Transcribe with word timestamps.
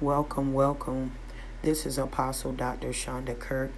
Welcome, 0.00 0.52
welcome. 0.52 1.16
This 1.62 1.84
is 1.84 1.98
Apostle 1.98 2.52
Dr. 2.52 2.90
Shonda 2.90 3.36
Kirk, 3.36 3.72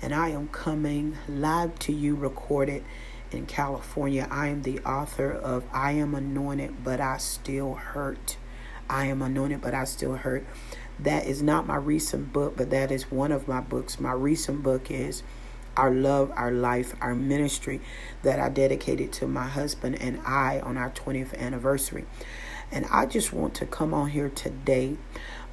and 0.00 0.14
I 0.14 0.30
am 0.30 0.48
coming 0.48 1.18
live 1.28 1.78
to 1.80 1.92
you, 1.92 2.14
recorded 2.14 2.84
in 3.32 3.44
California. 3.44 4.26
I 4.30 4.46
am 4.46 4.62
the 4.62 4.80
author 4.80 5.30
of 5.30 5.64
I 5.70 5.92
Am 5.92 6.14
Anointed, 6.14 6.82
but 6.82 7.02
I 7.02 7.18
Still 7.18 7.74
Hurt. 7.74 8.38
I 8.88 9.08
am 9.08 9.20
anointed, 9.20 9.60
but 9.60 9.74
I 9.74 9.84
still 9.84 10.14
hurt. 10.14 10.46
That 10.98 11.26
is 11.26 11.42
not 11.42 11.66
my 11.66 11.76
recent 11.76 12.32
book, 12.32 12.56
but 12.56 12.70
that 12.70 12.90
is 12.90 13.10
one 13.10 13.30
of 13.30 13.46
my 13.46 13.60
books. 13.60 14.00
My 14.00 14.12
recent 14.12 14.62
book 14.62 14.90
is 14.90 15.22
Our 15.76 15.90
Love, 15.90 16.32
Our 16.34 16.50
Life, 16.50 16.94
Our 17.02 17.14
Ministry 17.14 17.82
that 18.22 18.40
I 18.40 18.48
dedicated 18.48 19.12
to 19.12 19.26
my 19.26 19.46
husband 19.46 20.00
and 20.00 20.18
I 20.24 20.60
on 20.60 20.78
our 20.78 20.88
20th 20.88 21.38
anniversary. 21.38 22.06
And 22.70 22.86
I 22.90 23.06
just 23.06 23.32
want 23.32 23.54
to 23.56 23.66
come 23.66 23.94
on 23.94 24.10
here 24.10 24.28
today 24.28 24.96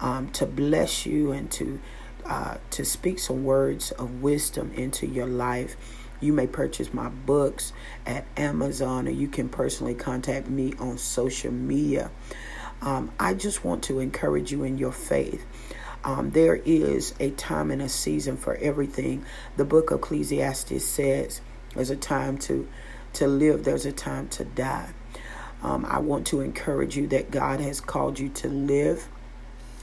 um, 0.00 0.30
to 0.32 0.46
bless 0.46 1.06
you 1.06 1.32
and 1.32 1.50
to 1.52 1.80
uh, 2.26 2.56
to 2.70 2.84
speak 2.84 3.18
some 3.18 3.44
words 3.44 3.90
of 3.92 4.22
wisdom 4.22 4.72
into 4.74 5.06
your 5.06 5.26
life. 5.26 5.76
You 6.20 6.32
may 6.32 6.46
purchase 6.46 6.94
my 6.94 7.10
books 7.10 7.74
at 8.06 8.24
Amazon, 8.36 9.06
or 9.06 9.10
you 9.10 9.28
can 9.28 9.50
personally 9.50 9.94
contact 9.94 10.48
me 10.48 10.72
on 10.78 10.96
social 10.96 11.52
media. 11.52 12.10
Um, 12.80 13.12
I 13.20 13.34
just 13.34 13.62
want 13.62 13.82
to 13.84 13.98
encourage 13.98 14.50
you 14.52 14.62
in 14.62 14.78
your 14.78 14.92
faith. 14.92 15.44
Um, 16.02 16.30
there 16.30 16.56
is 16.56 17.14
a 17.20 17.30
time 17.30 17.70
and 17.70 17.82
a 17.82 17.88
season 17.88 18.36
for 18.36 18.56
everything. 18.56 19.24
The 19.56 19.64
book 19.64 19.90
of 19.90 20.00
Ecclesiastes 20.00 20.84
says 20.84 21.40
there's 21.74 21.90
a 21.90 21.96
time 21.96 22.38
to 22.38 22.68
to 23.14 23.28
live, 23.28 23.64
there's 23.64 23.86
a 23.86 23.92
time 23.92 24.28
to 24.28 24.44
die. 24.44 24.92
Um, 25.64 25.86
I 25.86 25.98
want 25.98 26.26
to 26.28 26.42
encourage 26.42 26.96
you 26.96 27.06
that 27.08 27.30
God 27.30 27.58
has 27.58 27.80
called 27.80 28.18
you 28.18 28.28
to 28.28 28.48
live 28.48 29.08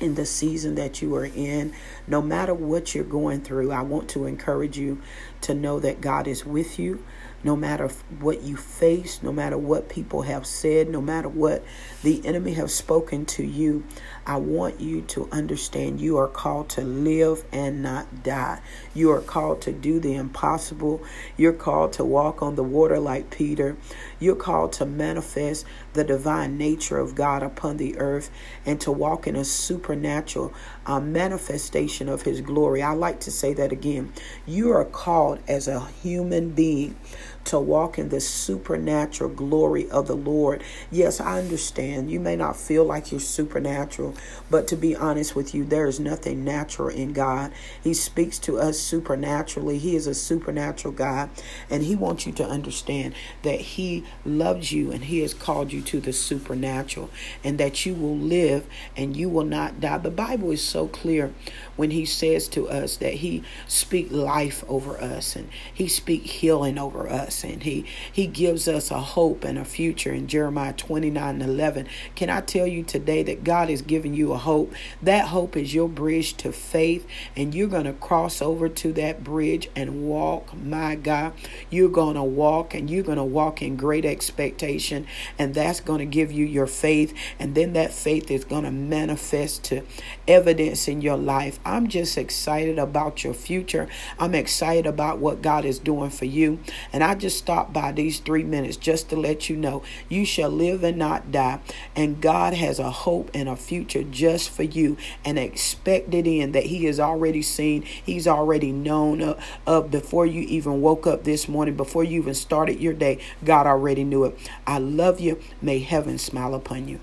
in 0.00 0.16
the 0.16 0.26
season 0.26 0.74
that 0.74 1.00
you 1.00 1.14
are 1.16 1.24
in. 1.24 1.72
No 2.06 2.20
matter 2.20 2.52
what 2.52 2.94
you're 2.94 3.04
going 3.04 3.40
through, 3.40 3.72
I 3.72 3.80
want 3.80 4.10
to 4.10 4.26
encourage 4.26 4.76
you 4.76 5.00
to 5.42 5.54
know 5.54 5.80
that 5.80 6.00
God 6.00 6.26
is 6.26 6.44
with 6.44 6.78
you. 6.78 7.04
No 7.44 7.56
matter 7.56 7.88
what 8.20 8.42
you 8.42 8.56
face, 8.56 9.20
no 9.20 9.32
matter 9.32 9.58
what 9.58 9.88
people 9.88 10.22
have 10.22 10.46
said, 10.46 10.88
no 10.88 11.00
matter 11.00 11.28
what 11.28 11.64
the 12.04 12.24
enemy 12.24 12.52
have 12.52 12.70
spoken 12.70 13.26
to 13.26 13.42
you, 13.42 13.84
I 14.24 14.36
want 14.36 14.80
you 14.80 15.00
to 15.02 15.28
understand 15.32 16.00
you 16.00 16.18
are 16.18 16.28
called 16.28 16.68
to 16.70 16.82
live 16.82 17.44
and 17.50 17.82
not 17.82 18.22
die. 18.22 18.60
You 18.94 19.10
are 19.10 19.20
called 19.20 19.60
to 19.62 19.72
do 19.72 19.98
the 19.98 20.14
impossible. 20.14 21.02
You're 21.36 21.52
called 21.52 21.92
to 21.94 22.04
walk 22.04 22.42
on 22.42 22.54
the 22.54 22.62
water 22.62 23.00
like 23.00 23.30
Peter. 23.30 23.76
You're 24.20 24.36
called 24.36 24.72
to 24.74 24.86
manifest 24.86 25.66
the 25.94 26.04
divine 26.04 26.56
nature 26.56 26.98
of 26.98 27.16
God 27.16 27.42
upon 27.42 27.76
the 27.76 27.98
earth 27.98 28.30
and 28.64 28.80
to 28.82 28.92
walk 28.92 29.26
in 29.26 29.34
a 29.34 29.44
supernatural 29.44 30.54
uh, 30.86 31.00
manifestation 31.00 32.08
of 32.08 32.22
His 32.22 32.40
glory. 32.40 32.82
I 32.82 32.92
like 32.92 33.18
to 33.20 33.32
say 33.32 33.52
that 33.54 33.72
again. 33.72 34.12
You 34.46 34.70
are 34.70 34.84
called 34.84 35.31
as 35.48 35.68
a 35.68 35.86
human 36.02 36.50
being 36.50 36.96
to 37.44 37.58
walk 37.58 37.98
in 37.98 38.08
the 38.08 38.20
supernatural 38.20 39.30
glory 39.30 39.90
of 39.90 40.06
the 40.06 40.14
Lord. 40.14 40.62
Yes, 40.90 41.20
I 41.20 41.38
understand. 41.38 42.10
You 42.10 42.20
may 42.20 42.36
not 42.36 42.56
feel 42.56 42.84
like 42.84 43.10
you're 43.10 43.20
supernatural, 43.20 44.14
but 44.50 44.68
to 44.68 44.76
be 44.76 44.94
honest 44.94 45.34
with 45.34 45.54
you, 45.54 45.64
there 45.64 45.86
is 45.86 45.98
nothing 45.98 46.44
natural 46.44 46.88
in 46.88 47.12
God. 47.12 47.52
He 47.82 47.94
speaks 47.94 48.38
to 48.40 48.58
us 48.58 48.78
supernaturally. 48.78 49.78
He 49.78 49.96
is 49.96 50.06
a 50.06 50.14
supernatural 50.14 50.94
God, 50.94 51.30
and 51.68 51.82
He 51.82 51.96
wants 51.96 52.26
you 52.26 52.32
to 52.34 52.44
understand 52.44 53.14
that 53.42 53.60
He 53.60 54.04
loves 54.24 54.72
you 54.72 54.92
and 54.92 55.04
He 55.04 55.20
has 55.20 55.34
called 55.34 55.72
you 55.72 55.82
to 55.82 56.00
the 56.00 56.12
supernatural, 56.12 57.10
and 57.42 57.58
that 57.58 57.84
you 57.84 57.94
will 57.94 58.16
live 58.16 58.66
and 58.96 59.16
you 59.16 59.28
will 59.28 59.44
not 59.44 59.80
die. 59.80 59.98
The 59.98 60.10
Bible 60.10 60.50
is 60.52 60.62
so 60.62 60.86
clear 60.86 61.32
when 61.76 61.90
He 61.90 62.04
says 62.04 62.48
to 62.48 62.68
us 62.68 62.96
that 62.98 63.14
He 63.14 63.42
speak 63.66 64.10
life 64.10 64.64
over 64.68 64.96
us 64.98 65.21
and 65.36 65.48
He 65.72 65.88
speak 65.88 66.22
healing 66.24 66.78
over 66.78 67.08
us 67.08 67.22
us 67.22 67.44
and 67.44 67.62
he 67.62 67.84
he 68.10 68.26
gives 68.26 68.68
us 68.68 68.90
a 68.90 69.00
hope 69.00 69.44
and 69.44 69.58
a 69.58 69.64
future 69.64 70.12
in 70.12 70.26
Jeremiah 70.26 70.72
29 70.72 71.40
and 71.40 71.42
11. 71.42 71.86
Can 72.14 72.28
I 72.28 72.40
tell 72.40 72.66
you 72.66 72.82
today 72.82 73.22
that 73.22 73.44
God 73.44 73.70
is 73.70 73.82
giving 73.82 74.14
you 74.14 74.32
a 74.32 74.38
hope? 74.38 74.72
That 75.00 75.28
hope 75.28 75.56
is 75.56 75.74
your 75.74 75.88
bridge 75.88 76.36
to 76.38 76.52
faith 76.52 77.06
and 77.36 77.54
you're 77.54 77.68
going 77.68 77.84
to 77.84 77.92
cross 77.92 78.42
over 78.42 78.68
to 78.68 78.92
that 78.94 79.24
bridge 79.24 79.70
and 79.74 80.04
walk, 80.04 80.54
my 80.56 80.94
God. 80.94 81.32
You're 81.70 81.88
going 81.88 82.16
to 82.16 82.22
walk 82.22 82.74
and 82.74 82.90
you're 82.90 83.04
going 83.04 83.18
to 83.18 83.24
walk 83.24 83.62
in 83.62 83.76
great 83.76 84.04
expectation 84.04 85.06
and 85.38 85.54
that's 85.54 85.80
going 85.80 86.00
to 86.00 86.06
give 86.06 86.32
you 86.32 86.44
your 86.44 86.66
faith 86.66 87.14
and 87.38 87.54
then 87.54 87.72
that 87.74 87.92
faith 87.92 88.30
is 88.30 88.44
going 88.44 88.64
to 88.64 88.70
manifest 88.70 89.64
to 89.64 89.82
evidence 90.26 90.88
in 90.88 91.00
your 91.00 91.16
life. 91.16 91.58
I'm 91.64 91.88
just 91.88 92.18
excited 92.18 92.78
about 92.78 93.24
your 93.24 93.34
future. 93.34 93.88
I'm 94.18 94.34
excited 94.34 94.86
about 95.12 95.20
what 95.20 95.42
God 95.42 95.64
is 95.64 95.78
doing 95.78 96.10
for 96.10 96.24
you 96.24 96.58
and 96.92 97.04
I 97.04 97.14
just 97.14 97.38
stopped 97.38 97.72
by 97.72 97.92
these 97.92 98.18
three 98.18 98.44
minutes 98.44 98.76
just 98.76 99.10
to 99.10 99.16
let 99.16 99.48
you 99.48 99.56
know 99.56 99.82
you 100.08 100.24
shall 100.24 100.50
live 100.50 100.82
and 100.82 100.96
not 100.96 101.30
die. 101.30 101.60
And 101.94 102.20
God 102.20 102.54
has 102.54 102.78
a 102.78 102.90
hope 102.90 103.30
and 103.34 103.48
a 103.48 103.56
future 103.56 104.02
just 104.02 104.50
for 104.50 104.62
you 104.62 104.96
and 105.24 105.38
expect 105.38 106.14
it 106.14 106.26
in 106.26 106.52
that 106.52 106.64
He 106.64 106.84
has 106.84 106.98
already 106.98 107.42
seen, 107.42 107.82
He's 107.82 108.26
already 108.26 108.72
known 108.72 109.20
of, 109.20 109.44
of 109.66 109.90
before 109.90 110.26
you 110.26 110.42
even 110.42 110.80
woke 110.80 111.06
up 111.06 111.24
this 111.24 111.48
morning, 111.48 111.76
before 111.76 112.04
you 112.04 112.20
even 112.20 112.34
started 112.34 112.80
your 112.80 112.94
day. 112.94 113.18
God 113.44 113.66
already 113.66 114.04
knew 114.04 114.24
it. 114.24 114.50
I 114.66 114.78
love 114.78 115.20
you. 115.20 115.40
May 115.60 115.80
heaven 115.80 116.18
smile 116.18 116.54
upon 116.54 116.88
you. 116.88 117.00